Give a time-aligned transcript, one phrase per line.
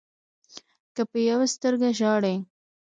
[0.95, 2.35] که په يوه سترګه ژاړې